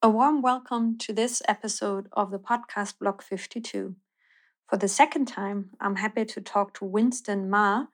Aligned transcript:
A 0.00 0.08
warm 0.08 0.42
welcome 0.42 0.96
to 0.98 1.12
this 1.12 1.42
episode 1.48 2.06
of 2.12 2.30
the 2.30 2.38
podcast 2.38 3.00
Block 3.00 3.20
52. 3.20 3.96
For 4.68 4.76
the 4.76 4.86
second 4.86 5.26
time, 5.26 5.70
I'm 5.80 5.96
happy 5.96 6.24
to 6.24 6.40
talk 6.40 6.72
to 6.74 6.84
Winston 6.84 7.50
Ma, 7.50 7.86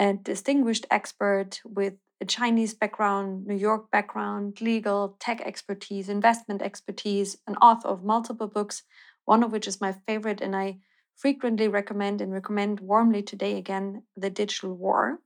a 0.00 0.14
distinguished 0.14 0.84
expert 0.90 1.60
with 1.64 1.94
a 2.20 2.24
Chinese 2.24 2.74
background, 2.74 3.46
New 3.46 3.54
York 3.54 3.88
background, 3.92 4.60
legal, 4.60 5.16
tech 5.20 5.40
expertise, 5.42 6.08
investment 6.08 6.60
expertise, 6.60 7.36
an 7.46 7.54
author 7.62 7.86
of 7.86 8.02
multiple 8.02 8.48
books, 8.48 8.82
one 9.24 9.44
of 9.44 9.52
which 9.52 9.68
is 9.68 9.80
my 9.80 9.92
favorite 10.08 10.40
and 10.40 10.56
I 10.56 10.80
frequently 11.14 11.68
recommend 11.68 12.20
and 12.20 12.32
recommend 12.32 12.80
warmly 12.80 13.22
today 13.22 13.56
again 13.56 14.02
The 14.16 14.28
Digital 14.28 14.74
War. 14.74 15.20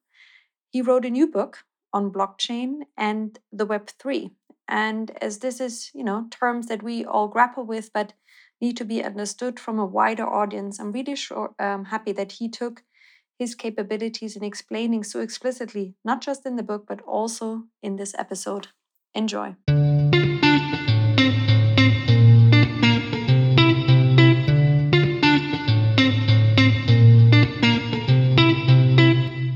He 0.69 0.83
wrote 0.83 1.07
a 1.07 1.11
new 1.11 1.27
book 1.27 1.65
on 1.93 2.13
blockchain 2.13 2.81
and 2.97 3.39
the 3.51 3.67
Web3, 3.67 4.31
and 4.69 5.11
as 5.23 5.39
this 5.39 5.61
is, 5.61 5.91
you 5.95 6.05
know, 6.05 6.27
terms 6.31 6.67
that 6.69 6.83
we 6.83 7.05
all 7.05 7.29
grapple 7.29 7.65
with, 7.65 7.91
but 7.93 8.15
need 8.61 8.77
to 8.77 8.85
be 8.85 9.03
understood 9.03 9.59
from 9.59 9.79
a 9.79 9.87
wider 9.87 10.27
audience, 10.27 10.79
I'm 10.79 10.93
really 10.93 11.17
sure, 11.17 11.55
um, 11.59 11.87
happy 11.87 12.13
that 12.13 12.33
he 12.33 12.49
took 12.49 12.83
his 13.39 13.55
capabilities 13.55 14.37
in 14.37 14.45
explaining 14.45 15.03
so 15.03 15.21
explicitly, 15.21 15.95
not 16.05 16.21
just 16.21 16.47
in 16.47 16.57
the 16.57 16.63
book, 16.63 16.85
but 16.87 17.01
also 17.03 17.65
in 17.83 17.97
this 17.97 18.15
episode. 18.17 18.69
Enjoy. 19.15 19.57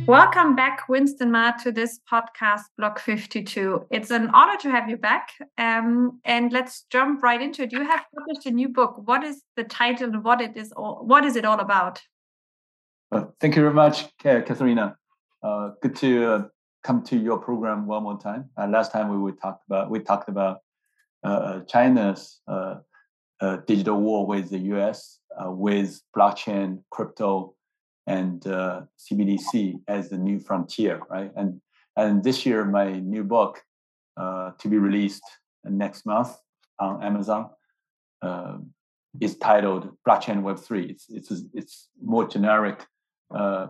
Welcome 0.06 0.54
back, 0.54 0.88
Winston 0.88 1.32
Ma, 1.32 1.50
to 1.62 1.72
this 1.72 1.98
podcast, 2.08 2.62
Block 2.78 3.00
52. 3.00 3.86
It's 3.90 4.12
an 4.12 4.30
honor 4.30 4.56
to 4.58 4.70
have 4.70 4.88
you 4.88 4.96
back. 4.96 5.30
Um, 5.58 6.20
and 6.24 6.52
let's 6.52 6.84
jump 6.90 7.24
right 7.24 7.42
into 7.42 7.64
it. 7.64 7.72
You 7.72 7.82
have 7.82 8.04
published 8.16 8.46
a 8.46 8.52
new 8.52 8.68
book. 8.68 9.02
What 9.04 9.24
is 9.24 9.42
the 9.56 9.64
title 9.64 10.10
and 10.10 10.22
what 10.22 10.40
it 10.40 10.56
is 10.56 10.70
all, 10.70 11.04
what 11.04 11.24
is 11.24 11.34
it 11.34 11.44
all 11.44 11.58
about? 11.58 12.02
Uh, 13.10 13.24
thank 13.40 13.56
you 13.56 13.62
very 13.62 13.74
much, 13.74 14.16
Katharina. 14.18 14.96
Uh, 15.42 15.70
good 15.82 15.96
to 15.96 16.32
uh, 16.32 16.44
come 16.84 17.02
to 17.06 17.18
your 17.18 17.38
program 17.38 17.88
one 17.88 18.04
more 18.04 18.20
time. 18.20 18.48
Uh, 18.56 18.68
last 18.68 18.92
time 18.92 19.08
we, 19.08 19.18
we 19.18 19.32
talked 19.32 19.64
about 19.66 19.90
we 19.90 19.98
talked 19.98 20.28
about 20.28 20.60
uh, 21.24 21.28
uh, 21.28 21.60
China's 21.64 22.40
digital 23.66 24.00
war 24.00 24.24
with 24.24 24.50
the 24.50 24.58
U.S. 24.74 25.18
with 25.46 26.00
blockchain, 26.16 26.84
crypto, 26.92 27.55
and 28.06 28.46
uh, 28.46 28.82
CBDC 28.98 29.80
as 29.88 30.08
the 30.08 30.18
new 30.18 30.38
frontier, 30.38 31.00
right? 31.10 31.32
And 31.36 31.60
and 31.96 32.22
this 32.22 32.44
year, 32.44 32.64
my 32.64 32.92
new 33.00 33.24
book 33.24 33.62
uh, 34.16 34.52
to 34.58 34.68
be 34.68 34.78
released 34.78 35.24
next 35.64 36.06
month 36.06 36.36
on 36.78 37.02
Amazon 37.02 37.50
uh, 38.22 38.58
is 39.20 39.36
titled 39.38 39.96
Blockchain 40.06 40.42
Web 40.42 40.58
Three. 40.58 40.86
It's 40.86 41.06
it's 41.08 41.42
it's 41.52 41.88
more 42.02 42.28
generic 42.28 42.84
uh, 43.34 43.68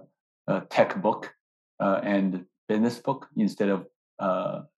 uh, 0.48 0.60
tech 0.70 1.00
book 1.00 1.32
uh, 1.80 2.00
and 2.02 2.44
business 2.68 2.98
book 2.98 3.26
instead 3.36 3.68
of 3.68 3.86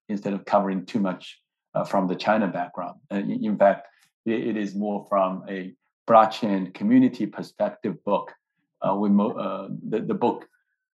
instead 0.09 0.33
of 0.33 0.45
covering 0.45 0.85
too 0.85 0.99
much 0.99 1.39
from 1.87 2.07
the 2.07 2.15
China 2.15 2.47
background. 2.47 2.99
in 3.11 3.57
fact, 3.57 3.87
it, 4.25 4.47
it 4.47 4.57
is 4.57 4.75
more 4.75 5.05
from 5.07 5.43
a 5.47 5.73
blockchain 6.09 6.73
community 6.73 7.25
perspective 7.25 8.03
book 8.03 8.33
uh, 8.81 8.95
we 8.95 9.09
uh, 9.09 9.67
the, 9.87 9.99
the 10.01 10.13
book 10.13 10.47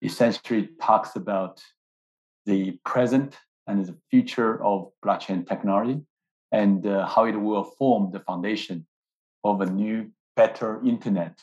essentially 0.02 0.68
talks 0.80 1.16
about 1.16 1.62
the 2.46 2.72
present 2.84 3.38
and 3.66 3.86
the 3.86 3.96
future 4.10 4.62
of 4.64 4.90
blockchain 5.04 5.46
technology 5.46 6.00
and 6.50 6.86
uh, 6.86 7.06
how 7.06 7.24
it 7.24 7.36
will 7.36 7.64
form 7.64 8.10
the 8.12 8.20
foundation 8.20 8.86
of 9.44 9.60
a 9.60 9.66
new, 9.66 10.10
better 10.36 10.80
internet 10.84 11.38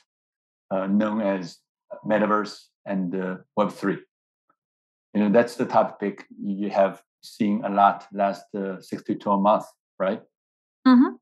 uh, 0.72 0.88
known 0.88 1.22
as 1.22 1.59
metaverse 2.06 2.66
and 2.86 3.16
uh, 3.16 3.38
Web3. 3.58 3.97
You 5.13 5.22
know, 5.22 5.30
that's 5.31 5.56
the 5.56 5.66
topic 5.66 6.25
you 6.42 6.69
have 6.69 7.02
seen 7.22 7.63
a 7.66 7.69
lot 7.69 8.06
last 8.13 8.44
uh, 8.56 8.80
six 8.81 9.03
to 9.03 9.16
12 9.16 9.42
months, 9.42 9.68
right? 9.97 10.22
Mm-hmm. 10.88 11.16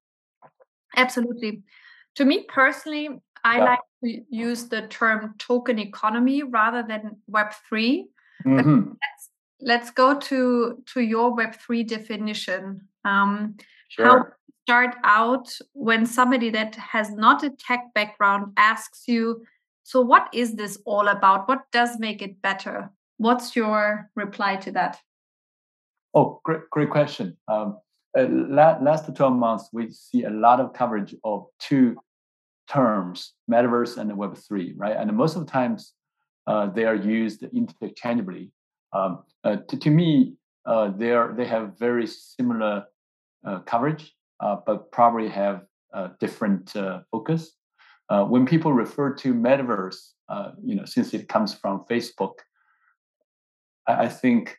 Absolutely. 0.95 1.63
To 2.15 2.25
me 2.25 2.45
personally, 2.47 3.09
I 3.43 3.57
yeah. 3.57 3.63
like 3.63 3.79
to 4.03 4.21
use 4.29 4.65
the 4.65 4.83
term 4.87 5.35
token 5.37 5.79
economy 5.79 6.43
rather 6.43 6.83
than 6.83 7.17
Web3. 7.29 8.03
Mm-hmm. 8.45 8.89
Let's, 8.89 9.29
let's 9.61 9.91
go 9.91 10.19
to, 10.19 10.83
to 10.93 11.01
your 11.01 11.35
Web3 11.35 11.87
definition. 11.87 12.87
Um, 13.03 13.55
sure. 13.89 14.05
How 14.05 14.25
start 14.67 14.97
out 15.05 15.47
when 15.71 16.05
somebody 16.05 16.49
that 16.49 16.75
has 16.75 17.09
not 17.11 17.41
a 17.41 17.49
tech 17.51 17.85
background 17.95 18.51
asks 18.57 19.07
you, 19.07 19.41
so 19.83 20.01
what 20.01 20.27
is 20.33 20.55
this 20.55 20.77
all 20.83 21.07
about? 21.07 21.47
What 21.47 21.71
does 21.71 21.97
make 21.99 22.21
it 22.21 22.41
better? 22.41 22.91
What's 23.15 23.55
your 23.55 24.11
reply 24.15 24.57
to 24.57 24.71
that? 24.73 24.99
Oh, 26.13 26.41
great, 26.43 26.69
great 26.69 26.89
question. 26.89 27.37
Um, 27.47 27.77
uh, 28.17 28.27
last 28.27 29.15
12 29.15 29.33
months, 29.33 29.69
we 29.71 29.89
see 29.89 30.25
a 30.25 30.29
lot 30.29 30.59
of 30.59 30.73
coverage 30.73 31.15
of 31.23 31.45
two 31.59 31.95
terms, 32.67 33.33
metaverse 33.49 33.97
and 33.97 34.11
Web3, 34.11 34.73
right? 34.75 34.95
And 34.95 35.11
most 35.15 35.35
of 35.35 35.45
the 35.45 35.51
times 35.51 35.93
uh, 36.47 36.67
they 36.67 36.85
are 36.85 36.95
used 36.95 37.43
interchangeably. 37.43 38.51
Um, 38.93 39.23
uh, 39.43 39.57
to, 39.67 39.77
to, 39.77 39.89
me, 39.89 40.35
uh, 40.65 40.91
they 40.95 41.11
are 41.11 41.33
they 41.33 41.45
have 41.45 41.77
very 41.77 42.07
similar 42.07 42.85
uh, 43.45 43.59
coverage, 43.59 44.13
uh, 44.39 44.57
but 44.65 44.91
probably 44.91 45.29
have 45.29 45.63
different 46.19 46.75
uh, 46.75 46.99
focus. 47.11 47.53
when 48.09 48.45
people 48.45 48.71
refer 48.71 49.13
to 49.13 49.33
metaverse, 49.33 50.11
you 50.63 50.75
know, 50.75 50.85
since 50.85 51.13
it 51.13 51.27
comes 51.27 51.53
from 51.53 51.85
Facebook, 51.89 52.33
I, 53.87 54.05
I 54.05 54.09
think 54.09 54.57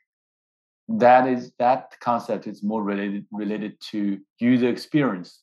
that 0.89 1.29
is 1.29 1.53
that 1.59 1.95
concept 2.01 2.47
is 2.47 2.63
more 2.63 2.83
related 2.83 3.27
related 3.31 3.79
to 3.91 4.19
user 4.41 4.69
experience 4.69 5.43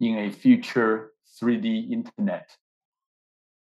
in 0.00 0.18
a 0.18 0.30
future 0.30 1.12
3D 1.40 1.90
internet. 1.90 2.50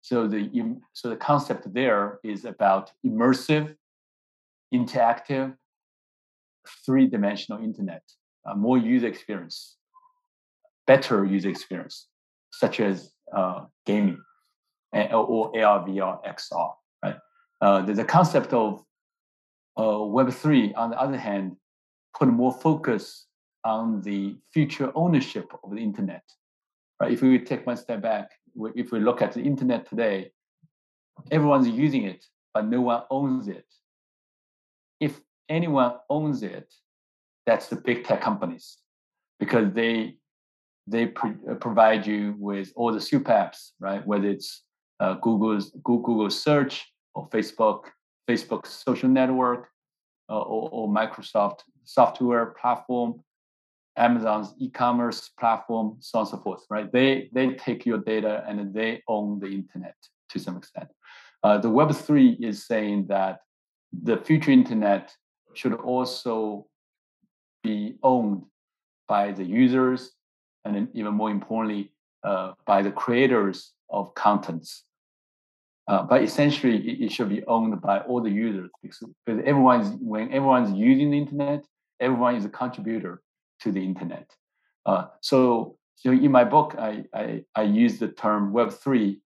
So 0.01 0.27
the 0.27 0.49
so 0.93 1.09
the 1.09 1.17
concept 1.17 1.73
there 1.73 2.19
is 2.23 2.45
about 2.45 2.91
immersive, 3.05 3.75
interactive, 4.73 5.55
three-dimensional 6.85 7.61
internet, 7.63 8.03
uh, 8.45 8.55
more 8.55 8.77
user 8.77 9.07
experience, 9.07 9.77
better 10.85 11.25
user 11.25 11.49
experience, 11.49 12.07
such 12.51 12.79
as 12.79 13.11
uh, 13.35 13.65
gaming 13.85 14.21
or 14.93 15.51
AR, 15.61 15.85
VR, 15.85 16.19
XR. 16.25 16.73
Right? 17.03 17.15
Uh, 17.61 17.81
the, 17.81 18.05
concept 18.05 18.53
of 18.53 18.83
uh, 19.77 20.03
Web 20.03 20.31
three, 20.31 20.73
on 20.73 20.91
the 20.91 20.99
other 20.99 21.17
hand, 21.17 21.57
put 22.17 22.29
more 22.29 22.53
focus 22.53 23.25
on 23.65 24.01
the 24.01 24.37
future 24.53 24.91
ownership 24.95 25.51
of 25.63 25.71
the 25.71 25.77
internet 25.77 26.23
Right? 26.99 27.11
If 27.11 27.21
we 27.21 27.39
take 27.39 27.65
one 27.65 27.77
step 27.77 28.01
back, 28.01 28.31
if 28.75 28.91
we 28.91 28.99
look 28.99 29.21
at 29.21 29.33
the 29.33 29.41
internet 29.41 29.87
today, 29.87 30.31
everyone's 31.31 31.67
using 31.67 32.03
it, 32.03 32.25
but 32.53 32.65
no 32.65 32.81
one 32.81 33.03
owns 33.09 33.47
it. 33.47 33.65
If 34.99 35.19
anyone 35.47 35.93
owns 36.09 36.41
it, 36.43 36.73
that's 37.45 37.67
the 37.67 37.75
big 37.75 38.03
tech 38.03 38.21
companies, 38.21 38.77
because 39.39 39.73
they 39.73 40.17
they 40.87 41.13
uh, 41.23 41.55
provide 41.55 42.07
you 42.07 42.35
with 42.39 42.71
all 42.75 42.93
the 42.93 43.01
super 43.01 43.31
apps, 43.31 43.71
right? 43.79 44.05
Whether 44.07 44.29
it's 44.29 44.63
uh, 44.99 45.15
Google's 45.15 45.71
Google 45.83 46.29
search 46.29 46.85
or 47.13 47.29
Facebook, 47.29 47.81
Facebook 48.29 48.65
social 48.65 49.09
network, 49.09 49.67
uh, 50.29 50.39
or, 50.39 50.69
or 50.71 50.87
Microsoft 50.87 51.59
software 51.83 52.47
platform, 52.59 53.21
Amazon's 53.97 54.53
e-commerce 54.59 55.29
platform, 55.39 55.97
so 55.99 56.19
on 56.19 56.23
and 56.23 56.29
so 56.29 56.37
forth, 56.37 56.63
right? 56.69 56.91
They 56.91 57.29
they 57.33 57.53
take 57.55 57.85
your 57.85 57.97
data 57.97 58.43
and 58.47 58.73
they 58.73 59.03
own 59.07 59.39
the 59.39 59.47
internet 59.47 59.95
to 60.29 60.39
some 60.39 60.57
extent. 60.57 60.87
Uh, 61.43 61.57
the 61.57 61.69
Web 61.69 61.93
three 61.93 62.31
is 62.39 62.65
saying 62.65 63.07
that 63.07 63.39
the 63.91 64.17
future 64.17 64.51
internet 64.51 65.13
should 65.53 65.73
also 65.73 66.67
be 67.63 67.95
owned 68.03 68.43
by 69.07 69.31
the 69.31 69.43
users, 69.43 70.11
and 70.65 70.89
even 70.93 71.13
more 71.13 71.31
importantly, 71.31 71.91
uh, 72.23 72.53
by 72.65 72.81
the 72.81 72.91
creators 72.91 73.73
of 73.89 74.13
contents. 74.15 74.83
Uh, 75.87 76.03
but 76.03 76.21
essentially, 76.21 76.75
it, 76.75 77.05
it, 77.05 77.11
should 77.11 77.29
be 77.29 77.45
owned 77.45 77.79
by 77.81 77.99
all 77.99 78.21
the 78.21 78.29
users 78.29 78.69
because, 78.81 79.01
because 79.25 79.41
everyone's 79.45 79.95
when 80.01 80.25
everyone's 80.33 80.77
using 80.77 81.11
the 81.11 81.17
internet, 81.17 81.63
everyone 82.01 82.35
is 82.35 82.43
a 82.43 82.49
contributor 82.49 83.21
to 83.61 83.71
the 83.71 83.83
internet. 83.83 84.29
Uh, 84.85 85.05
so, 85.21 85.77
so 85.95 86.11
in 86.11 86.31
my 86.31 86.43
book, 86.43 86.75
I, 86.77 87.05
I, 87.13 87.43
I 87.55 87.63
use 87.63 87.99
the 87.99 88.09
term 88.09 88.53
Web3 88.53 89.19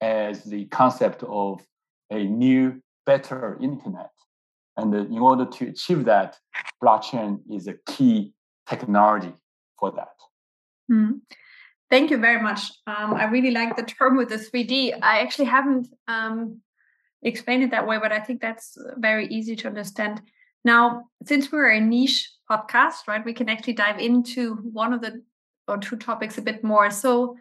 as 0.00 0.44
the 0.44 0.66
concept 0.66 1.22
of 1.22 1.64
a 2.10 2.24
new, 2.24 2.82
better 3.06 3.58
internet. 3.60 4.10
And 4.76 4.94
in 4.94 5.18
order 5.18 5.46
to 5.46 5.68
achieve 5.68 6.04
that, 6.06 6.38
blockchain 6.82 7.40
is 7.50 7.68
a 7.68 7.74
key 7.86 8.32
technology 8.68 9.34
for 9.78 9.92
that. 9.92 10.14
Mm. 10.90 11.20
Thank 11.90 12.10
you 12.10 12.16
very 12.16 12.40
much. 12.40 12.72
Um, 12.86 13.14
I 13.14 13.24
really 13.24 13.50
like 13.50 13.76
the 13.76 13.82
term 13.82 14.16
with 14.16 14.30
the 14.30 14.36
3D. 14.36 14.98
I 15.02 15.20
actually 15.20 15.44
haven't 15.44 15.88
um, 16.08 16.60
explained 17.22 17.64
it 17.64 17.70
that 17.72 17.86
way, 17.86 17.98
but 17.98 18.12
I 18.12 18.20
think 18.20 18.40
that's 18.40 18.78
very 18.96 19.26
easy 19.26 19.54
to 19.56 19.68
understand. 19.68 20.22
Now, 20.64 21.04
since 21.26 21.50
we're 21.50 21.70
a 21.70 21.80
niche 21.80 22.30
podcast, 22.50 23.08
right, 23.08 23.24
we 23.24 23.32
can 23.32 23.48
actually 23.48 23.72
dive 23.74 23.98
into 23.98 24.54
one 24.56 24.92
of 24.92 25.00
the 25.00 25.22
or 25.68 25.78
two 25.78 25.96
topics 25.96 26.38
a 26.38 26.42
bit 26.42 26.62
more. 26.64 26.90
So, 26.90 27.36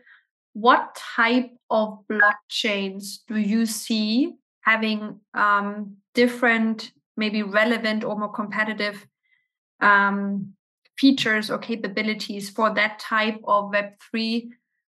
what 0.54 0.96
type 1.16 1.52
of 1.70 2.00
blockchains 2.12 3.20
do 3.28 3.38
you 3.38 3.66
see 3.66 4.34
having 4.62 5.20
um, 5.34 5.96
different, 6.14 6.92
maybe 7.16 7.42
relevant 7.42 8.04
or 8.04 8.18
more 8.18 8.32
competitive 8.32 9.08
um, 9.80 10.54
features 10.98 11.50
or 11.50 11.58
capabilities 11.58 12.50
for 12.50 12.74
that 12.74 13.00
type 13.00 13.40
of 13.46 13.72
Web3 13.72 14.50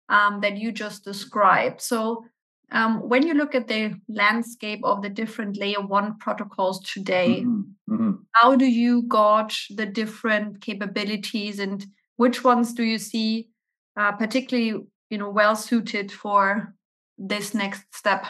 um, 0.08 0.42
that 0.42 0.58
you 0.58 0.72
just 0.72 1.04
described? 1.04 1.82
So, 1.82 2.26
um, 2.72 3.08
when 3.08 3.26
you 3.26 3.34
look 3.34 3.56
at 3.56 3.68
the 3.68 3.96
landscape 4.08 4.82
of 4.84 5.02
the 5.02 5.10
different 5.10 5.58
layer 5.58 5.82
one 5.82 6.18
protocols 6.18 6.80
today, 6.82 7.44
mm-hmm. 7.46 7.94
Mm-hmm. 7.94 8.12
how 8.34 8.56
do 8.56 8.66
you 8.66 9.04
gauge 9.04 9.68
the 9.76 9.86
different 9.86 10.62
capabilities 10.62 11.60
and 11.60 11.86
which 12.18 12.44
ones 12.44 12.74
do 12.74 12.84
you 12.84 12.98
see 12.98 13.50
uh, 13.98 14.12
particularly 14.12 14.86
you 15.10 15.18
know 15.18 15.30
well 15.30 15.56
suited 15.56 16.12
for 16.12 16.74
this 17.18 17.54
next 17.54 17.84
step? 17.94 18.26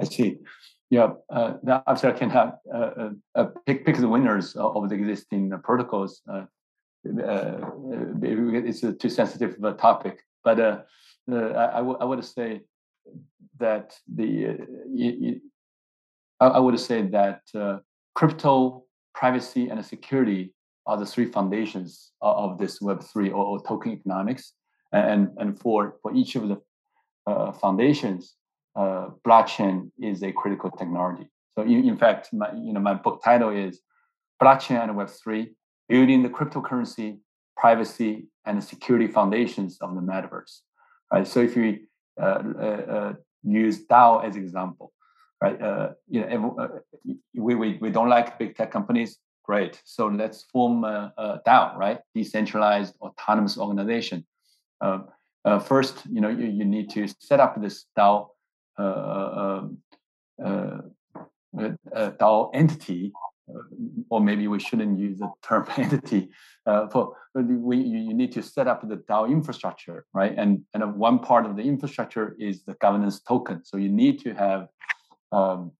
I 0.00 0.04
see. 0.04 0.38
Yeah, 0.90 1.10
uh, 1.28 1.54
obviously 1.86 2.10
I 2.10 2.12
can 2.12 2.30
have 2.30 2.58
uh, 2.72 2.76
uh, 2.76 3.10
uh, 3.36 3.46
pick 3.66 3.86
pick 3.86 3.96
the 3.96 4.08
winners 4.08 4.56
of 4.56 4.88
the 4.88 4.94
existing 4.94 5.52
protocols. 5.62 6.20
Uh, 6.28 6.46
uh, 7.06 7.58
it's 8.24 8.82
a 8.82 8.92
too 8.92 9.08
sensitive 9.08 9.54
of 9.54 9.64
a 9.64 9.76
topic, 9.76 10.20
but 10.44 10.58
uh, 10.60 10.78
I, 11.30 11.34
I, 11.34 11.76
w- 11.76 11.98
I 12.00 12.04
would 12.04 12.24
say 12.24 12.62
that 13.60 13.94
the 14.12 15.38
uh, 16.40 16.50
I 16.56 16.58
would 16.58 16.78
say 16.80 17.02
that 17.02 17.42
uh, 17.54 17.78
crypto, 18.14 18.84
privacy, 19.14 19.68
and 19.68 19.84
security 19.84 20.52
are 20.86 20.96
the 20.96 21.06
three 21.06 21.26
foundations 21.26 22.12
of 22.20 22.58
this 22.58 22.80
Web 22.80 23.02
three 23.02 23.30
or, 23.30 23.44
or, 23.44 23.62
token 23.62 23.92
economics. 23.92 24.54
And 24.92 25.28
and 25.38 25.58
for 25.60 25.96
for 26.02 26.12
each 26.14 26.34
of 26.34 26.48
the 26.48 26.60
uh, 27.26 27.52
foundations, 27.52 28.34
uh, 28.74 29.10
blockchain 29.26 29.90
is 30.00 30.22
a 30.22 30.32
critical 30.32 30.70
technology. 30.70 31.30
So 31.54 31.62
in, 31.62 31.88
in 31.88 31.96
fact, 31.96 32.32
my 32.32 32.50
you 32.52 32.72
know 32.72 32.80
my 32.80 32.94
book 32.94 33.22
title 33.22 33.50
is 33.50 33.80
blockchain 34.42 34.82
and 34.82 34.96
Web 34.96 35.10
three: 35.10 35.52
building 35.88 36.22
the 36.22 36.28
cryptocurrency, 36.28 37.18
privacy, 37.56 38.26
and 38.46 38.64
security 38.64 39.06
foundations 39.06 39.78
of 39.80 39.94
the 39.94 40.00
metaverse. 40.00 40.60
Right. 41.12 41.26
So 41.26 41.40
if 41.40 41.56
you 41.56 41.78
uh, 42.20 42.42
uh, 42.58 42.62
uh, 42.62 43.12
use 43.42 43.86
DAO 43.86 44.24
as 44.24 44.36
example, 44.36 44.92
right? 45.42 45.60
Uh, 45.60 45.90
you 46.08 46.20
know, 46.20 46.56
uh, 46.58 46.68
we, 47.34 47.54
we, 47.54 47.78
we 47.80 47.90
don't 47.90 48.08
like 48.08 48.38
big 48.38 48.56
tech 48.56 48.70
companies. 48.70 49.18
Great. 49.44 49.80
So 49.84 50.06
let's 50.06 50.44
form 50.52 50.84
a, 50.84 51.12
a 51.16 51.40
DAO, 51.46 51.76
right? 51.76 51.98
Decentralized 52.14 52.94
autonomous 53.00 53.58
organization. 53.58 54.26
Um, 54.80 55.08
uh, 55.44 55.58
first, 55.58 56.02
you 56.10 56.20
know, 56.20 56.28
you, 56.28 56.46
you 56.46 56.64
need 56.64 56.90
to 56.90 57.08
set 57.18 57.40
up 57.40 57.60
this 57.60 57.86
DAO, 57.98 58.28
uh, 58.78 59.62
um, 59.62 59.78
DAO 61.54 62.50
entity, 62.54 63.12
or 64.08 64.20
maybe 64.20 64.48
we 64.48 64.58
shouldn't 64.58 64.98
use 64.98 65.18
the 65.18 65.30
term 65.42 65.66
entity. 65.76 66.30
for 66.64 67.16
we, 67.34 67.76
you 67.76 68.14
need 68.14 68.32
to 68.32 68.42
set 68.42 68.66
up 68.66 68.86
the 68.88 68.96
DAO 68.96 69.30
infrastructure, 69.30 70.04
right? 70.12 70.34
And 70.36 70.62
and 70.74 70.96
one 70.96 71.18
part 71.18 71.46
of 71.46 71.56
the 71.56 71.62
infrastructure 71.62 72.36
is 72.38 72.64
the 72.64 72.74
governance 72.74 73.20
token. 73.20 73.64
So 73.64 73.76
you 73.76 73.88
need 73.88 74.20
to 74.20 74.34
have 74.34 74.68
um, 75.32 75.72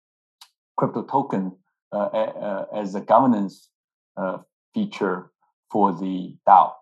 crypto 0.76 1.02
token 1.02 1.52
uh, 1.93 1.96
uh, 1.96 2.67
as 2.75 2.94
a 2.94 3.00
governance 3.00 3.69
uh, 4.17 4.38
feature 4.75 5.31
for 5.70 5.93
the 5.93 6.37
DAO. 6.49 6.72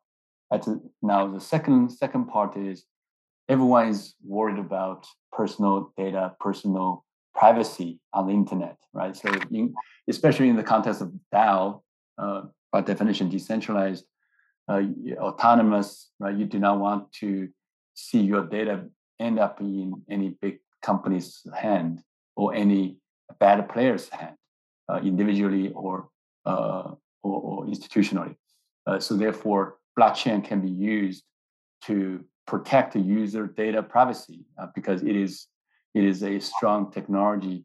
now 1.02 1.26
the 1.26 1.40
second 1.40 1.90
second 1.90 2.26
part 2.26 2.56
is 2.56 2.85
everyone 3.49 3.88
is 3.88 4.14
worried 4.25 4.58
about 4.58 5.06
personal 5.32 5.93
data, 5.96 6.35
personal 6.40 7.05
privacy 7.34 8.00
on 8.12 8.26
the 8.26 8.32
internet, 8.32 8.76
right? 8.92 9.16
So 9.16 9.32
in, 9.50 9.75
especially 10.08 10.48
in 10.48 10.56
the 10.56 10.62
context 10.62 11.00
of 11.00 11.12
DAO, 11.32 11.82
uh, 12.19 12.42
by 12.72 12.80
definition, 12.80 13.28
decentralized, 13.28 14.04
uh, 14.69 14.82
autonomous, 15.16 16.10
right? 16.19 16.36
You 16.36 16.46
do 16.46 16.58
not 16.58 16.78
want 16.78 17.12
to 17.14 17.48
see 17.94 18.20
your 18.20 18.44
data 18.44 18.84
end 19.19 19.38
up 19.38 19.60
in 19.60 20.02
any 20.10 20.36
big 20.40 20.58
company's 20.82 21.42
hand 21.54 22.02
or 22.36 22.54
any 22.54 22.98
bad 23.40 23.69
player's 23.69 24.08
hand, 24.08 24.36
uh, 24.88 25.00
individually 25.02 25.72
or, 25.75 26.08
uh, 26.46 26.92
or, 27.22 27.40
or 27.40 27.66
institutionally. 27.66 28.36
Uh, 28.86 28.98
so 28.98 29.16
therefore, 29.16 29.76
blockchain 29.98 30.44
can 30.44 30.60
be 30.60 30.70
used 30.70 31.25
to 31.84 32.25
protect 32.46 32.94
the 32.94 33.00
user 33.00 33.46
data 33.46 33.82
privacy 33.82 34.46
uh, 34.60 34.66
because 34.75 35.02
it 35.02 35.14
is 35.14 35.46
it 35.99 36.05
is 36.05 36.23
a 36.23 36.39
strong 36.39 36.93
technology 36.93 37.65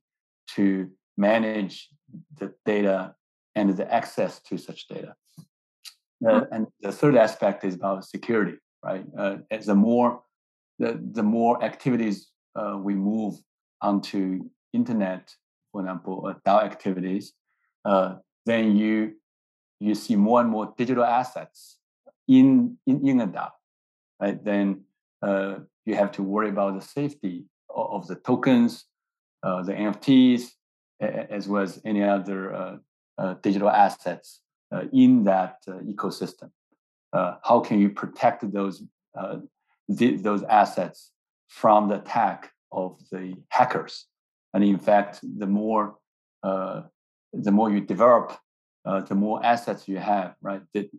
to 0.55 0.89
manage 1.17 1.89
the 2.39 2.51
data 2.65 3.13
and 3.55 3.77
the 3.77 3.93
access 3.93 4.39
to 4.47 4.57
such 4.57 4.87
data. 4.87 5.13
Uh, 6.27 6.45
and 6.51 6.67
the 6.81 6.91
third 6.91 7.15
aspect 7.15 7.63
is 7.63 7.75
about 7.75 8.05
security, 8.05 8.57
right? 8.83 9.05
Uh, 9.17 9.37
as 9.51 9.67
the 9.67 9.75
more 9.75 10.23
the, 10.79 10.99
the 11.11 11.21
more 11.21 11.63
activities 11.63 12.29
uh, 12.55 12.75
we 12.81 12.95
move 12.95 13.35
onto 13.81 14.49
internet, 14.73 15.31
for 15.71 15.81
example, 15.81 16.25
uh, 16.27 16.33
DAO 16.45 16.63
activities, 16.63 17.33
uh, 17.85 18.15
then 18.47 18.75
you 18.75 19.13
you 19.79 19.93
see 19.93 20.15
more 20.15 20.39
and 20.41 20.49
more 20.49 20.73
digital 20.75 21.05
assets 21.05 21.77
in 22.27 22.77
in, 22.87 23.07
in 23.07 23.21
a 23.21 23.27
DAO, 23.27 23.49
right? 24.19 24.43
Then 24.43 24.85
uh, 25.21 25.55
you 25.85 25.93
have 25.95 26.11
to 26.13 26.23
worry 26.23 26.49
about 26.49 26.73
the 26.79 26.85
safety 26.99 27.45
of, 27.73 28.07
the 28.07 28.15
tokens, 28.15 28.85
the 29.41 29.73
NFTs, 29.73 30.51
as 30.99 31.47
well 31.47 31.63
as 31.63 31.81
any 31.85 32.03
other 32.03 32.79
digital 33.41 33.69
assets 33.69 34.41
uh, 34.73 34.85
in 34.91 35.23
that 35.23 35.57
uh, 35.67 35.73
ecosystem. 35.85 36.49
Uh, 37.11 37.35
how 37.43 37.59
can 37.59 37.79
you 37.79 37.89
protect 37.89 38.51
those 38.51 38.81
the, 39.87 40.15
those 40.15 40.41
assets 40.43 41.11
from 41.47 41.89
the 41.89 41.95
attack 41.95 42.51
of 42.71 42.97
the 43.11 43.35
hackers? 43.49 44.07
And 44.53 44.63
in 44.63 44.79
fact, 44.79 45.19
the 45.21 45.45
more 45.45 45.95
the 46.41 47.51
more 47.51 47.69
you 47.69 47.81
develop, 47.81 48.37
the 48.83 49.15
more 49.15 49.45
assets 49.45 49.87
you 49.87 49.97
have, 49.97 50.35
right? 50.41 50.61
The, 50.73 50.89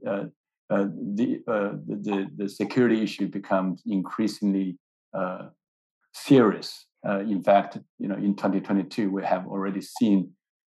uh, 0.70 0.86
the, 1.14 1.42
uh, 1.46 1.72
the, 1.86 2.30
the 2.36 2.48
security 2.48 3.02
issue 3.02 3.28
becomes 3.28 3.82
increasingly 3.86 4.78
uh, 5.12 5.48
serious. 6.14 6.86
in 7.04 7.42
fact, 7.42 7.78
you 7.98 8.08
know, 8.08 8.16
in 8.16 8.34
2022, 8.34 9.10
we 9.10 9.22
have 9.24 9.46
already 9.46 9.80
seen 9.80 10.30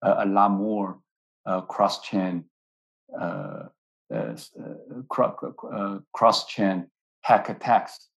a 0.01 0.25
lot 0.25 0.51
more 0.51 0.99
cross-chain 1.67 2.45
uh, 3.19 3.63
uh, 4.13 4.35
uh, 5.73 5.97
cross-chain 6.13 6.87
hack 7.21 7.49
attacks 7.49 8.09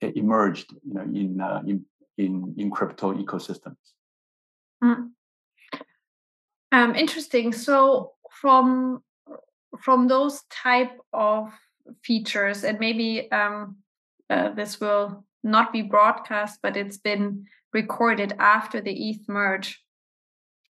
emerged, 0.00 0.72
you 0.86 0.94
know, 0.94 1.02
in 1.02 1.40
in 1.66 1.84
in, 2.18 2.54
in 2.56 2.70
crypto 2.70 3.14
ecosystems. 3.14 3.76
Mm. 4.82 5.10
Um, 6.72 6.94
interesting. 6.94 7.52
So 7.52 8.12
from 8.30 9.02
from 9.80 10.08
those 10.08 10.42
type 10.50 10.98
of 11.12 11.50
features, 12.02 12.64
and 12.64 12.78
maybe 12.78 13.30
um, 13.32 13.76
uh, 14.30 14.50
this 14.50 14.80
will 14.80 15.24
not 15.42 15.72
be 15.72 15.82
broadcast, 15.82 16.60
but 16.62 16.76
it's 16.76 16.98
been 16.98 17.46
recorded 17.72 18.34
after 18.38 18.80
the 18.80 19.10
ETH 19.10 19.28
merge. 19.28 19.82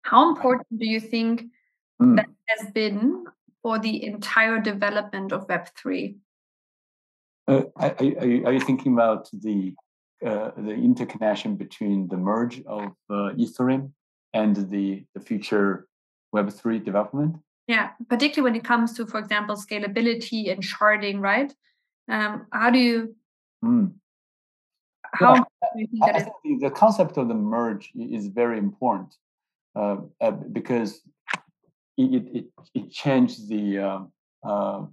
How 0.02 0.28
important 0.30 0.78
do 0.78 0.86
you 0.86 1.00
think 1.00 1.44
mm. 2.00 2.16
that 2.16 2.28
has 2.48 2.70
been 2.72 3.24
for 3.62 3.78
the 3.78 4.04
entire 4.04 4.60
development 4.60 5.32
of 5.32 5.46
Web3? 5.48 6.16
Uh, 7.46 7.62
are, 7.76 7.94
are, 7.98 8.52
you 8.52 8.60
thinking 8.60 8.92
about 8.92 9.28
the 9.32 9.74
uh, 10.24 10.50
the 10.56 10.72
interconnection 10.72 11.54
between 11.54 12.08
the 12.08 12.16
merge 12.16 12.60
of 12.66 12.92
uh, 13.08 13.30
Ethereum 13.38 13.92
and 14.34 14.68
the, 14.68 15.04
the 15.14 15.20
future 15.20 15.86
Web3 16.34 16.84
development? 16.84 17.36
Yeah, 17.68 17.90
particularly 18.08 18.50
when 18.50 18.60
it 18.60 18.64
comes 18.64 18.94
to, 18.94 19.06
for 19.06 19.18
example, 19.18 19.54
scalability 19.54 20.50
and 20.50 20.62
sharding, 20.62 21.20
right? 21.20 21.54
Um, 22.10 22.46
how 22.52 22.70
do 22.70 22.78
you? 22.78 23.14
Mm. 23.64 23.94
How 25.12 25.34
yeah, 25.34 25.40
do 25.74 25.80
you 25.80 25.86
think 25.86 26.04
I, 26.04 26.10
I 26.10 26.20
is? 26.20 26.60
the 26.60 26.70
concept 26.70 27.16
of 27.16 27.28
the 27.28 27.34
merge 27.34 27.90
is 27.98 28.26
very 28.28 28.58
important 28.58 29.14
uh, 29.74 29.96
uh 30.20 30.30
because 30.30 31.00
it, 31.96 32.24
it, 32.34 32.44
it 32.74 32.90
changed 32.90 33.48
the 33.48 33.78
uh, 33.78 34.00
uh, 34.44 34.86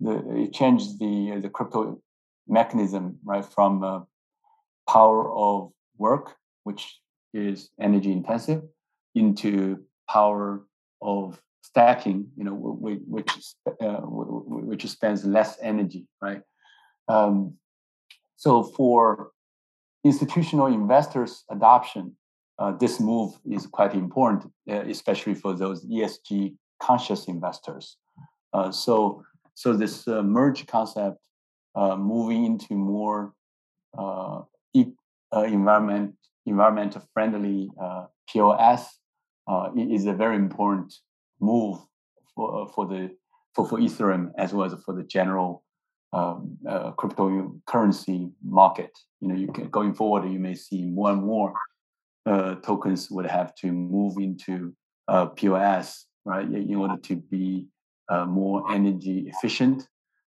the 0.00 0.42
it 0.42 0.52
changed 0.52 0.98
the 0.98 1.40
the 1.40 1.48
crypto 1.48 2.00
mechanism 2.48 3.18
right 3.24 3.44
from 3.44 3.82
uh, 3.82 4.00
proof 4.86 5.32
of 5.34 5.72
work, 5.96 6.36
which 6.64 6.98
is 7.32 7.70
energy 7.80 8.12
intensive, 8.12 8.62
into 9.14 9.78
proof 10.10 10.60
of 11.00 11.40
staking, 11.62 12.28
you 12.36 12.44
know, 12.44 12.54
which 12.54 13.30
uh, 13.80 14.00
which 14.00 14.86
spends 14.88 15.24
less 15.24 15.58
energy, 15.62 16.06
right? 16.20 16.42
Um, 17.08 17.54
so 18.42 18.64
for 18.64 19.30
institutional 20.02 20.66
investors' 20.66 21.44
adoption, 21.48 22.16
uh, 22.58 22.72
this 22.72 22.98
move 22.98 23.30
is 23.48 23.68
quite 23.68 23.94
important, 23.94 24.52
uh, 24.68 24.80
especially 24.80 25.36
for 25.36 25.54
those 25.54 25.86
ESG 25.86 26.56
conscious 26.80 27.28
investors. 27.28 27.98
Uh, 28.52 28.72
so, 28.72 29.22
so 29.54 29.76
this 29.76 30.08
uh, 30.08 30.24
merge 30.24 30.66
concept, 30.66 31.18
uh, 31.76 31.94
moving 31.94 32.44
into 32.44 32.74
more 32.74 33.32
e- 34.74 34.96
environment 35.32 36.16
environmental 36.44 37.00
friendly 37.14 37.70
POS 38.28 38.98
is 39.76 40.06
a 40.06 40.14
very 40.14 40.34
important 40.34 40.92
move 41.40 41.78
for 42.34 42.68
for 42.74 42.86
the 42.86 43.08
for, 43.54 43.68
for 43.68 43.78
Ethereum 43.78 44.32
as 44.36 44.52
well 44.52 44.66
as 44.66 44.74
for 44.84 44.94
the 44.94 45.04
general 45.04 45.61
um, 46.12 46.58
uh, 46.68 46.92
cryptocurrency 46.92 48.30
market. 48.44 48.90
You 49.20 49.28
know, 49.28 49.34
you 49.34 49.48
can, 49.48 49.68
going 49.68 49.94
forward, 49.94 50.30
you 50.30 50.38
may 50.38 50.54
see 50.54 50.84
more 50.84 51.10
and 51.10 51.22
more 51.22 51.54
uh, 52.26 52.56
tokens 52.56 53.10
would 53.10 53.26
have 53.26 53.54
to 53.56 53.72
move 53.72 54.16
into 54.18 54.74
uh, 55.08 55.26
POS, 55.26 56.06
right, 56.24 56.46
in 56.46 56.74
order 56.74 56.96
to 56.96 57.16
be 57.16 57.66
uh, 58.08 58.26
more 58.26 58.70
energy 58.70 59.26
efficient 59.28 59.88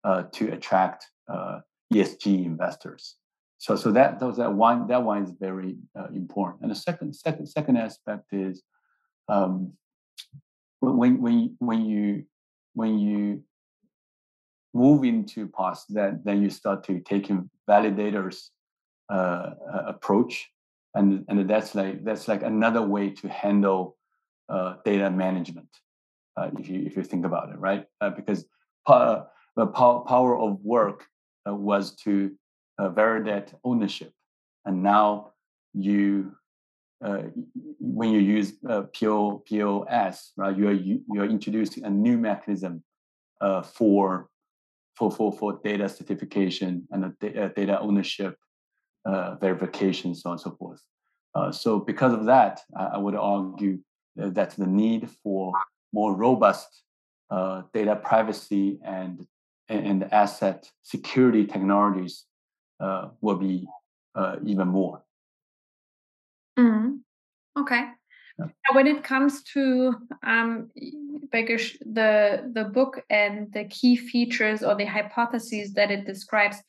uh, 0.04 0.25
to 0.32 0.52
attract 0.52 1.06
uh, 1.28 1.61
ESG 1.92 2.44
investors. 2.44 3.16
So, 3.58 3.75
so 3.76 3.90
that 3.92 4.20
those 4.20 4.37
that 4.37 4.52
one 4.52 4.87
that 4.87 5.02
one 5.02 5.25
is 5.25 5.32
very 5.40 5.76
important. 6.14 6.62
And 6.62 6.70
the 6.70 6.76
second 6.76 7.14
second 7.14 7.47
second 7.47 7.76
aspect 7.76 8.32
is 8.32 8.62
um, 9.28 9.73
when 10.80 11.20
when 11.20 11.56
when 11.58 11.85
you 11.85 12.25
when 12.75 12.99
you 13.00 13.42
move 14.75 15.04
into 15.04 15.48
POS, 15.48 15.84
then 15.88 16.20
then 16.25 16.42
you 16.42 16.50
start 16.50 16.84
to 16.84 17.00
taking 17.00 17.50
validators 17.68 18.50
uh, 19.08 19.50
approach, 19.87 20.50
and 20.94 21.25
and 21.28 21.48
that's 21.48 21.75
like 21.75 22.04
that's 22.04 22.28
like 22.28 22.42
another 22.42 22.82
way 22.82 23.10
to 23.10 23.28
handle 23.28 23.96
uh, 24.48 24.76
data 24.84 25.10
management. 25.10 25.68
Uh, 26.37 26.50
if 26.58 26.68
you 26.68 26.82
if 26.84 26.96
you 26.96 27.02
think 27.02 27.25
about 27.25 27.50
it, 27.50 27.58
right? 27.58 27.87
Uh, 28.00 28.10
because 28.10 28.44
po- 28.87 29.26
the 29.56 29.66
po- 29.66 30.00
proof 30.00 30.40
of 30.40 30.60
work 30.62 31.06
uh, 31.48 31.54
was 31.54 31.94
to 31.96 32.32
uh, 32.78 32.88
validate 32.90 33.52
ownership, 33.64 34.12
and 34.64 34.82
now 34.82 35.32
you 35.75 36.32
uh, 37.04 37.22
when 37.78 38.10
you 38.10 38.18
use 38.18 38.54
uh, 38.68 38.82
PO, 38.82 39.44
POS, 39.46 40.32
right, 40.37 40.56
you 40.56 40.68
are 40.68 40.72
you 40.72 41.02
are 41.16 41.26
introducing 41.26 41.84
a 41.84 41.90
new 41.90 42.18
mechanism 42.18 42.82
uh, 43.40 43.62
for 43.62 44.28
for 44.98 45.10
for 45.10 45.32
for 45.32 45.60
data 45.62 45.88
certification 45.88 46.86
and 46.90 47.04
uh, 47.04 47.48
data 47.56 47.78
ownership 47.80 48.36
uh, 49.04 49.36
verification, 49.36 50.14
so 50.14 50.30
on 50.30 50.34
and 50.34 50.40
so 50.40 50.50
forth. 50.58 50.82
Uh, 51.34 51.52
so 51.52 51.78
because 51.78 52.12
of 52.12 52.24
that, 52.26 52.60
I, 52.76 52.98
would 52.98 53.14
argue 53.14 53.78
that 54.16 54.50
the 54.56 54.66
need 54.66 55.08
for 55.22 55.52
more 55.92 56.16
robust 56.16 56.82
data 57.72 57.96
privacy 58.02 58.78
and 58.84 59.26
and 59.68 60.12
asset 60.12 60.68
security 60.82 61.46
technologies 61.46 62.24
will 63.20 63.36
be 63.36 63.66
even 64.44 64.68
more. 64.68 65.02
Mm. 66.58 67.00
Okay. 67.56 67.84
When 68.73 68.87
it 68.87 69.02
comes 69.02 69.42
to 69.54 69.95
um, 70.23 70.71
the 71.33 72.50
the 72.52 72.64
book 72.73 73.02
and 73.11 73.52
the 73.52 73.64
key 73.64 73.97
features 73.97 74.62
or 74.62 74.75
the 74.75 74.85
hypotheses 74.85 75.73
that 75.73 75.90
it 75.90 76.07
describes, 76.07 76.62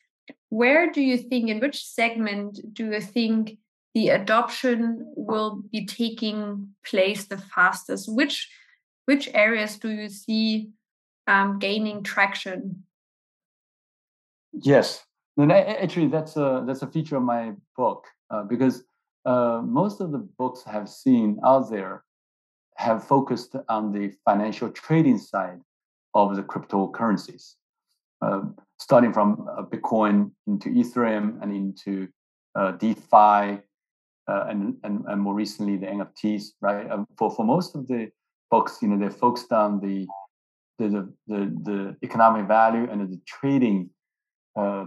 where 0.50 0.92
do 0.92 1.02
you 1.02 1.18
think, 1.18 1.50
in 1.50 1.60
which 1.60 1.86
segment 1.86 2.60
do 2.74 2.92
you 2.92 3.02
think 3.02 3.58
the 3.94 4.10
adoption 4.10 5.14
will 5.16 5.62
be 5.72 5.86
taking 5.86 6.70
place 6.86 7.28
the 7.28 7.38
fastest? 7.38 8.12
Which 8.12 8.50
which 9.06 9.30
areas 9.34 9.78
do 9.78 9.90
you 9.90 10.10
see 10.10 10.70
um, 11.28 11.60
gaining 11.60 12.04
traction? 12.04 12.84
Yes, 14.54 15.04
no, 15.38 15.54
actually, 15.54 16.08
that's 16.08 16.36
a 16.36 16.64
that's 16.66 16.82
a 16.82 16.88
feature 16.88 17.18
of 17.18 17.24
my 17.24 17.54
book 17.78 18.06
uh, 18.30 18.44
because 18.44 18.84
uh, 19.26 19.62
most 19.64 20.02
of 20.02 20.12
the 20.12 20.20
books 20.38 20.64
I 20.66 20.72
have 20.72 20.90
seen 20.90 21.40
out 21.44 21.70
there 21.70 22.04
have 22.76 23.04
focused 23.04 23.56
on 23.68 23.92
the 23.92 24.14
financial 24.24 24.70
trading 24.70 25.18
side 25.18 25.60
of 26.14 26.36
the 26.36 26.44
cryptocurrencies, 26.44 27.56
uh, 28.22 28.42
starting 28.80 29.12
from 29.12 29.48
uh, 29.52 29.64
Bitcoin 29.64 30.32
into 30.48 30.70
Ethereum 30.70 31.42
and 31.42 31.54
into 31.54 32.08
uh, 32.56 32.72
DeFi, 32.72 33.62
uh, 34.30 34.46
and, 34.48 34.78
and 34.84 35.04
and 35.08 35.22
more 35.22 35.34
recently 35.34 35.76
the 35.76 35.88
NFTs. 35.88 36.52
Right. 36.62 36.90
Um, 36.90 37.06
for 37.18 37.30
for 37.32 37.46
most 37.46 37.76
of 37.76 37.88
the 37.88 38.10
books, 38.50 38.78
you 38.82 38.88
know, 38.88 38.98
they're 38.98 39.12
focused 39.12 39.52
on 39.52 39.80
the 39.82 40.08
the 40.78 40.88
the, 40.90 41.14
the, 41.28 41.40
the 41.64 41.96
economic 42.04 42.48
value 42.48 42.88
and 42.90 43.02
the 43.02 43.20
trading 43.28 43.90
uh, 44.56 44.86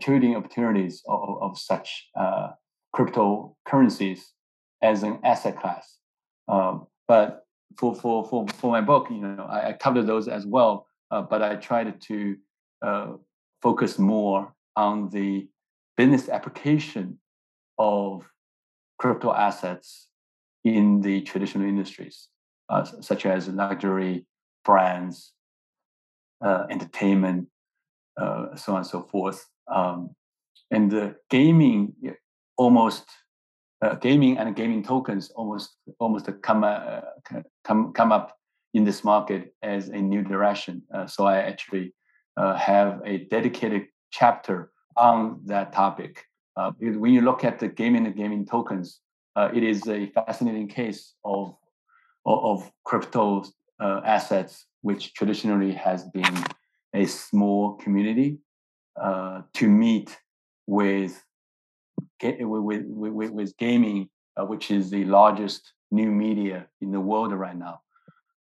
trading 0.00 0.36
opportunities 0.36 1.02
of, 1.08 1.42
of 1.42 1.58
such 1.58 2.08
cryptocurrencies 2.94 4.20
as 4.82 5.02
an 5.02 5.18
asset 5.24 5.60
class. 5.60 5.98
Um, 6.48 6.86
but 7.06 7.46
for, 7.76 7.94
for, 7.94 8.26
for, 8.26 8.46
for 8.54 8.70
my 8.70 8.80
book, 8.80 9.08
you 9.10 9.18
know, 9.18 9.46
I, 9.48 9.68
I 9.68 9.72
covered 9.72 10.06
those 10.06 10.28
as 10.28 10.46
well, 10.46 10.86
uh, 11.10 11.22
but 11.22 11.42
I 11.42 11.56
tried 11.56 12.00
to 12.02 12.36
uh, 12.82 13.12
focus 13.62 13.98
more 13.98 14.52
on 14.76 15.10
the 15.10 15.48
business 15.96 16.28
application 16.28 17.18
of 17.78 18.28
crypto 18.98 19.32
assets 19.32 20.08
in 20.64 21.00
the 21.00 21.22
traditional 21.22 21.68
industries, 21.68 22.28
uh, 22.68 22.84
such 22.84 23.26
as 23.26 23.48
luxury 23.48 24.26
brands, 24.64 25.32
uh, 26.44 26.66
entertainment, 26.70 27.48
uh, 28.20 28.54
so 28.56 28.72
on 28.72 28.78
and 28.78 28.86
so 28.86 29.02
forth. 29.02 29.46
Um, 29.72 30.10
and 30.70 30.90
the 30.90 31.16
gaming 31.30 31.94
almost 32.58 33.04
uh, 33.80 33.94
gaming 33.94 34.36
and 34.36 34.54
gaming 34.54 34.82
tokens 34.82 35.30
almost 35.30 35.76
almost 36.00 36.28
come 36.42 36.64
uh, 36.64 37.00
come 37.64 37.92
come 37.92 38.12
up 38.12 38.36
in 38.74 38.84
this 38.84 39.02
market 39.04 39.54
as 39.62 39.88
a 39.88 39.96
new 39.96 40.22
direction. 40.22 40.82
Uh, 40.94 41.06
so 41.06 41.24
I 41.24 41.38
actually 41.38 41.94
uh, 42.36 42.54
have 42.56 43.00
a 43.06 43.18
dedicated 43.30 43.86
chapter 44.10 44.70
on 44.96 45.40
that 45.46 45.72
topic. 45.72 46.24
Uh, 46.56 46.72
because 46.78 46.96
when 46.98 47.12
you 47.12 47.22
look 47.22 47.44
at 47.44 47.58
the 47.58 47.68
gaming 47.68 48.04
and 48.04 48.16
gaming 48.16 48.44
tokens, 48.44 49.00
uh, 49.36 49.48
it 49.54 49.62
is 49.62 49.86
a 49.88 50.06
fascinating 50.08 50.68
case 50.68 51.14
of, 51.24 51.54
of 52.26 52.70
crypto 52.84 53.44
assets, 53.80 54.66
which 54.82 55.14
traditionally 55.14 55.72
has 55.72 56.04
been 56.12 56.36
a 56.94 57.06
small 57.06 57.74
community 57.74 58.38
to 59.54 59.68
meet 59.68 60.18
with 60.66 61.22
with, 62.22 62.84
with, 62.86 63.30
with 63.30 63.56
gaming, 63.56 64.08
uh, 64.36 64.44
which 64.44 64.70
is 64.70 64.90
the 64.90 65.04
largest 65.04 65.72
new 65.90 66.10
media 66.10 66.66
in 66.80 66.90
the 66.92 67.00
world 67.00 67.32
right 67.32 67.56
now, 67.56 67.80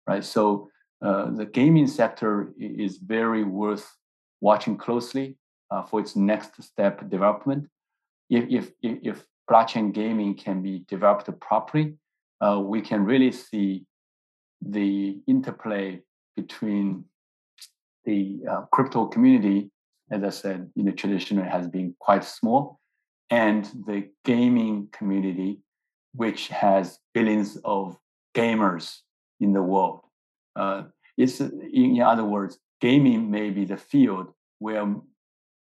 right? 0.08 0.24
So 0.24 0.70
uh, 1.02 1.32
the 1.32 1.46
gaming 1.46 1.88
sector 1.88 2.54
is 2.60 2.98
very 2.98 3.44
worth 3.44 3.88
watching 4.42 4.78
closely 4.78 5.38
uh, 5.72 5.84
for 5.84 6.00
its 6.00 6.16
next 6.16 6.62
step 6.62 7.10
development. 7.10 7.68
If, 8.30 8.46
if, 8.50 8.72
if 8.82 9.26
blockchain 9.50 9.94
gaming 9.94 10.36
can 10.36 10.62
be 10.62 10.84
developed 10.88 11.30
properly, 11.40 11.96
uh, 12.42 12.60
we 12.64 12.82
can 12.82 13.06
really 13.06 13.32
see 13.32 13.86
the 14.62 15.20
interplay 15.28 16.02
between 16.36 17.06
the 18.06 18.40
uh, 18.50 18.62
crypto 18.72 19.06
community, 19.06 19.70
as 20.12 20.24
I 20.24 20.30
said, 20.30 20.70
you 20.76 20.84
know, 20.84 20.92
traditionally 20.92 21.50
has 21.50 21.68
been 21.68 21.96
quite 22.00 22.24
small, 22.24 22.77
and 23.30 23.66
the 23.86 24.10
gaming 24.26 24.88
community, 24.92 25.60
which 26.14 26.48
has 26.50 27.00
billions 27.14 27.58
of 27.64 27.98
gamers 28.36 29.00
in 29.40 29.54
the 29.54 29.62
world. 29.62 30.02
Uh, 30.56 30.84
it's, 31.18 31.40
in 31.40 32.02
other 32.02 32.24
words, 32.24 32.58
gaming 32.82 33.30
may 33.30 33.50
be 33.50 33.66
the 33.66 33.78
field 33.78 34.34
where, 34.60 34.96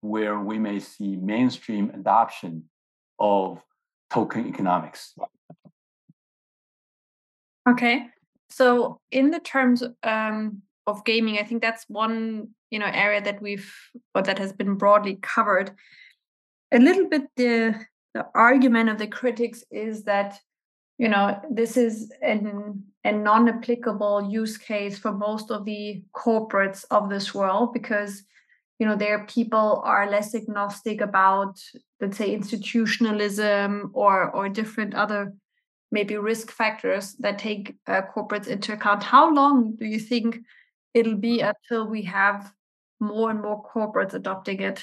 where 0.00 0.38
we 0.38 0.58
may 0.58 0.78
see 0.78 1.16
mainstream 1.16 1.90
adoption 1.94 2.64
of 3.18 3.62
token 4.10 4.46
economics. 4.46 5.14
Okay. 7.68 8.06
So, 8.48 9.00
in 9.10 9.30
the 9.30 9.40
terms 9.40 9.82
um, 10.02 10.62
of 10.86 11.04
gaming. 11.04 11.38
I 11.38 11.42
think 11.42 11.62
that's 11.62 11.84
one 11.88 12.48
you 12.70 12.78
know 12.78 12.90
area 12.92 13.20
that 13.22 13.42
we've 13.42 13.72
or 14.14 14.22
that 14.22 14.38
has 14.38 14.52
been 14.52 14.76
broadly 14.76 15.18
covered. 15.20 15.72
A 16.72 16.78
little 16.78 17.08
bit 17.08 17.24
the 17.36 17.86
the 18.16 18.26
argument 18.34 18.88
of 18.88 18.98
the 18.98 19.06
critics 19.06 19.62
is 19.70 20.04
that 20.04 20.38
you 20.98 21.08
know 21.08 21.38
this 21.50 21.76
is 21.76 22.10
an 22.22 22.82
a 23.04 23.12
non-applicable 23.12 24.30
use 24.30 24.56
case 24.56 24.98
for 24.98 25.12
most 25.12 25.50
of 25.50 25.64
the 25.64 26.02
corporates 26.14 26.84
of 26.90 27.10
this 27.10 27.34
world 27.34 27.74
because 27.74 28.24
you 28.78 28.86
know 28.86 28.96
their 28.96 29.24
people 29.26 29.82
are 29.84 30.10
less 30.10 30.34
agnostic 30.34 31.00
about 31.02 31.60
let's 32.00 32.16
say 32.16 32.32
institutionalism 32.32 33.90
or 33.92 34.30
or 34.30 34.48
different 34.48 34.94
other 34.94 35.34
maybe 35.92 36.16
risk 36.16 36.50
factors 36.50 37.14
that 37.20 37.38
take 37.38 37.76
uh, 37.86 38.02
corporates 38.14 38.48
into 38.48 38.72
account. 38.72 39.02
How 39.02 39.32
long 39.32 39.76
do 39.76 39.84
you 39.84 40.00
think 40.00 40.38
it'll 40.94 41.16
be 41.16 41.40
until 41.40 41.86
we 41.86 42.02
have 42.02 42.50
more 42.98 43.30
and 43.30 43.42
more 43.42 43.62
corporates 43.62 44.14
adopting 44.14 44.60
it 44.60 44.82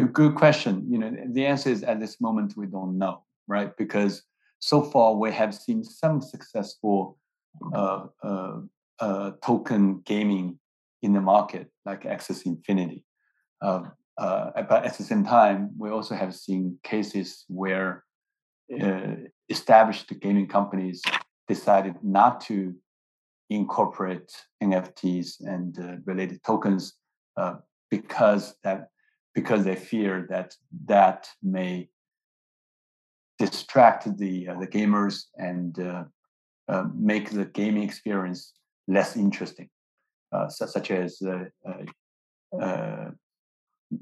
good 0.00 0.34
question 0.34 0.86
you 0.90 0.98
know 0.98 1.14
the 1.32 1.44
answer 1.44 1.70
is 1.70 1.82
at 1.82 2.00
this 2.00 2.20
moment 2.20 2.56
we 2.56 2.66
don't 2.66 2.96
know 2.96 3.22
right 3.46 3.76
because 3.76 4.22
so 4.58 4.80
far 4.80 5.14
we 5.14 5.32
have 5.32 5.54
seen 5.54 5.82
some 5.82 6.20
successful 6.20 7.18
uh, 7.74 8.06
uh, 8.22 8.60
uh, 9.00 9.32
token 9.44 10.00
gaming 10.04 10.58
in 11.02 11.12
the 11.12 11.20
market, 11.20 11.68
like 11.84 12.04
Axie 12.04 12.46
Infinity. 12.46 13.04
Um, 13.60 13.92
uh, 14.16 14.50
but 14.68 14.84
at 14.84 14.96
the 14.96 15.02
same 15.02 15.24
time, 15.24 15.70
we 15.76 15.90
also 15.90 16.14
have 16.14 16.34
seen 16.34 16.78
cases 16.84 17.44
where 17.48 18.04
uh, 18.80 19.14
established 19.48 20.12
gaming 20.20 20.46
companies 20.46 21.02
decided 21.48 21.96
not 22.02 22.40
to 22.42 22.74
incorporate 23.50 24.30
NFTs 24.62 25.40
and 25.40 25.78
uh, 25.78 25.96
related 26.06 26.40
tokens 26.44 26.94
because 27.90 28.54
that 28.62 28.88
because 29.34 29.64
they 29.64 29.76
fear 29.76 30.26
that 30.28 30.54
that 30.86 31.28
may 31.42 31.88
distract 33.38 34.16
the 34.18 34.48
uh, 34.48 34.58
the 34.60 34.66
gamers 34.66 35.24
and 35.36 35.78
uh, 35.78 36.04
uh, 36.68 36.84
make 36.94 37.30
the 37.30 37.46
gaming 37.46 37.82
experience 37.82 38.52
less 38.88 39.16
interesting, 39.16 39.68
uh, 40.32 40.48
such, 40.48 40.70
such 40.70 40.90
as 40.90 41.20
uh, 41.22 41.44
uh, 42.60 43.10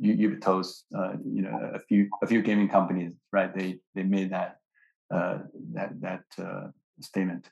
Ubitos, 0.03 0.83
you 1.25 1.43
know, 1.43 1.71
a 1.75 1.81
few 1.81 2.09
a 2.23 2.27
few 2.27 2.43
gaming 2.43 2.69
companies, 2.69 3.15
right? 3.33 3.53
They 3.55 3.79
they 3.95 4.03
made 4.03 4.31
that 4.31 4.59
that 5.11 6.01
that 6.01 6.25
statement. 7.01 7.51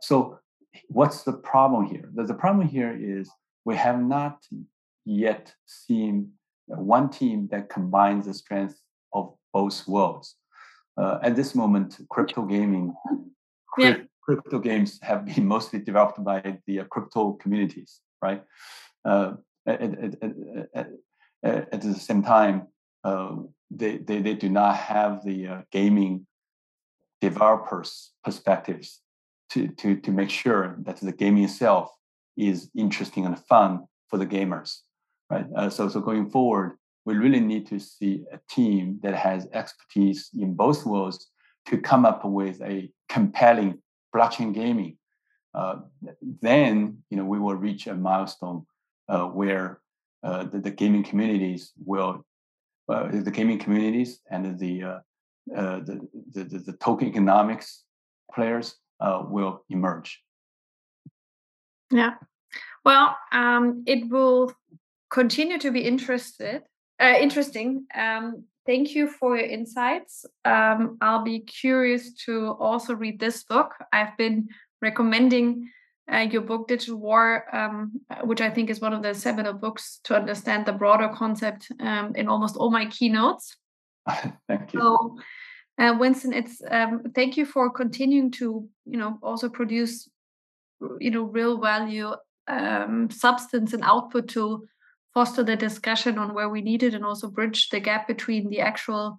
so, 0.00 0.38
what's 0.88 1.24
the 1.24 1.34
problem 1.52 1.86
here? 1.86 2.08
The, 2.14 2.24
the 2.24 2.34
problem 2.34 2.68
here 2.68 2.96
is 2.98 3.28
we 3.64 3.76
have 3.76 4.00
not 4.00 4.46
yet 5.04 5.54
seen 5.66 6.32
one 6.68 7.08
team 7.10 7.48
that 7.50 7.68
combines 7.68 8.26
the 8.26 8.34
strength 8.34 8.80
of 9.12 9.34
both 9.52 9.86
worlds 9.88 10.36
uh, 10.98 11.18
at 11.22 11.36
this 11.36 11.54
moment, 11.54 11.96
crypto 12.10 12.42
gaming, 12.42 12.92
yeah. 13.78 13.98
crypto 14.20 14.58
games 14.58 14.98
have 15.02 15.24
been 15.24 15.46
mostly 15.54 15.78
developed 15.78 16.22
by 16.24 16.58
the 16.66 16.80
uh, 16.80 16.84
crypto 16.84 17.34
communities, 17.34 18.00
right? 18.20 18.42
Uh, 19.04 19.34
at, 19.66 19.80
at, 19.80 20.14
at, 20.74 20.88
at, 21.44 21.80
the 21.80 21.94
same 21.94 22.22
time, 22.22 22.66
uh, 23.04 23.36
they, 23.70 23.98
they, 23.98 24.20
they 24.20 24.34
do 24.34 24.48
not 24.48 24.76
have 24.76 25.24
the 25.24 25.46
uh, 25.46 25.62
gaming 25.70 26.26
developers' 27.20 28.10
perspectives 28.24 29.00
to, 29.50 29.68
to, 29.68 29.96
to 29.96 30.10
make 30.10 30.30
sure 30.30 30.76
that 30.80 30.96
the 30.96 31.12
gaming 31.12 31.44
itself 31.44 31.92
is 32.36 32.70
interesting 32.76 33.24
and 33.24 33.38
fun 33.46 33.84
for 34.08 34.16
the 34.16 34.26
gamers, 34.26 34.78
right? 35.30 35.46
Uh, 35.56 35.70
so, 35.70 35.88
so 35.88 36.00
going 36.00 36.30
forward, 36.30 36.78
we 37.04 37.14
really 37.16 37.40
need 37.40 37.66
to 37.68 37.78
see 37.78 38.24
a 38.32 38.38
team 38.50 38.98
that 39.02 39.14
has 39.14 39.48
expertise 39.52 40.30
in 40.38 40.54
both 40.54 40.84
worlds 40.84 41.30
to 41.66 41.78
come 41.78 42.04
up 42.04 42.24
with 42.24 42.60
a 42.62 42.90
compelling 43.08 43.78
blockchain 44.14 44.54
gaming. 44.54 44.96
Uh, 45.54 45.76
then, 46.42 46.98
you 47.10 47.16
know, 47.16 47.24
we 47.24 47.38
will 47.38 47.54
reach 47.54 47.86
a 47.86 47.94
milestone 47.94 48.66
uh, 49.08 49.24
where 49.24 49.80
uh, 50.22 50.44
the, 50.44 50.58
the, 50.58 50.70
gaming 50.70 51.02
communities 51.02 51.72
will, 51.84 52.24
uh, 52.88 53.08
the 53.10 53.30
gaming 53.30 53.58
communities 53.58 54.20
and 54.30 54.58
the, 54.58 54.82
uh, 54.82 54.98
the, 55.54 56.06
the, 56.32 56.44
the, 56.44 56.58
the, 56.58 56.72
token 56.74 57.08
economics 57.08 57.84
players 58.34 58.76
will 59.00 59.64
emerge. 59.70 60.22
Yeah. 61.90 62.14
Well, 62.84 63.16
um, 63.32 63.84
it 63.86 64.08
will 64.08 64.52
continue 65.10 65.58
to 65.58 65.70
be 65.70 65.80
interested 65.80 66.62
uh, 67.00 67.14
interesting. 67.20 67.86
Um, 67.94 68.44
thank 68.66 68.94
you 68.94 69.08
for 69.08 69.36
your 69.36 69.46
insights. 69.46 70.26
Um, 70.44 70.98
I'll 71.00 71.22
be 71.22 71.40
curious 71.40 72.12
to 72.24 72.56
also 72.58 72.94
read 72.94 73.20
this 73.20 73.44
book. 73.44 73.72
I've 73.92 74.16
been 74.16 74.48
recommending 74.82 75.70
uh, 76.12 76.26
your 76.30 76.42
book, 76.42 76.66
Digital 76.66 76.96
War, 76.96 77.44
um, 77.54 78.00
which 78.24 78.40
I 78.40 78.50
think 78.50 78.70
is 78.70 78.80
one 78.80 78.92
of 78.92 79.02
the 79.02 79.14
seminal 79.14 79.52
books 79.52 80.00
to 80.04 80.16
understand 80.16 80.66
the 80.66 80.72
broader 80.72 81.08
concept 81.08 81.70
um, 81.80 82.12
in 82.16 82.28
almost 82.28 82.56
all 82.56 82.70
my 82.70 82.86
keynotes. 82.86 83.56
thank 84.48 84.72
you. 84.72 84.80
So, 84.80 85.18
uh, 85.78 85.94
Winston, 85.98 86.32
it's 86.32 86.60
um, 86.68 87.02
thank 87.14 87.36
you 87.36 87.46
for 87.46 87.70
continuing 87.70 88.32
to, 88.32 88.66
you 88.86 88.98
know, 88.98 89.18
also 89.22 89.48
produce, 89.48 90.08
you 90.98 91.10
know, 91.12 91.22
real 91.22 91.60
value, 91.60 92.10
um, 92.48 93.10
substance, 93.10 93.72
and 93.72 93.84
output 93.84 94.28
to 94.30 94.66
foster 95.18 95.42
the 95.42 95.56
discussion 95.56 96.16
on 96.16 96.32
where 96.32 96.48
we 96.48 96.62
need 96.62 96.84
it 96.84 96.94
and 96.94 97.04
also 97.04 97.26
bridge 97.28 97.70
the 97.70 97.80
gap 97.80 98.06
between 98.06 98.48
the 98.50 98.60
actual 98.60 99.18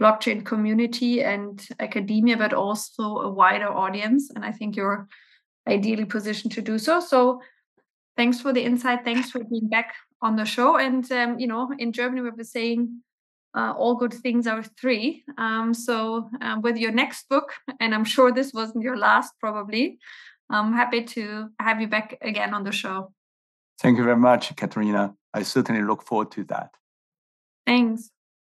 blockchain 0.00 0.44
community 0.44 1.22
and 1.22 1.68
academia, 1.78 2.36
but 2.36 2.52
also 2.52 3.02
a 3.18 3.30
wider 3.30 3.68
audience. 3.68 4.28
And 4.34 4.44
I 4.44 4.50
think 4.50 4.74
you're 4.74 5.06
ideally 5.68 6.04
positioned 6.04 6.52
to 6.54 6.62
do 6.62 6.80
so. 6.80 6.98
So 6.98 7.40
thanks 8.16 8.40
for 8.40 8.52
the 8.52 8.64
insight. 8.64 9.04
Thanks 9.04 9.30
for 9.30 9.44
being 9.44 9.68
back 9.68 9.94
on 10.20 10.34
the 10.34 10.44
show. 10.44 10.78
And, 10.78 11.04
um, 11.12 11.38
you 11.38 11.46
know, 11.46 11.72
in 11.78 11.92
Germany, 11.92 12.22
we 12.22 12.30
were 12.30 12.42
saying 12.42 13.02
uh, 13.54 13.72
all 13.78 13.94
good 13.94 14.14
things 14.14 14.48
are 14.48 14.64
three. 14.64 15.22
Um, 15.38 15.72
so 15.74 16.28
um, 16.40 16.60
with 16.60 16.76
your 16.76 16.90
next 16.90 17.28
book, 17.28 17.52
and 17.78 17.94
I'm 17.94 18.04
sure 18.04 18.32
this 18.32 18.52
wasn't 18.52 18.82
your 18.82 18.98
last 18.98 19.32
probably, 19.38 20.00
I'm 20.50 20.72
happy 20.72 21.04
to 21.04 21.50
have 21.60 21.80
you 21.80 21.86
back 21.86 22.18
again 22.20 22.52
on 22.52 22.64
the 22.64 22.72
show. 22.72 23.12
Thank 23.80 23.98
you 23.98 24.04
very 24.04 24.16
much, 24.16 24.54
Katerina. 24.56 25.14
I 25.34 25.42
certainly 25.42 25.82
look 25.82 26.02
forward 26.02 26.30
to 26.32 26.44
that. 26.44 26.70
Thanks. 27.66 28.10